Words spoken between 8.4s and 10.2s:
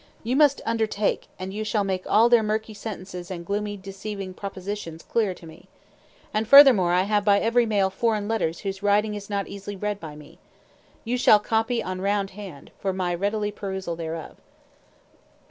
whose writing is not easily read by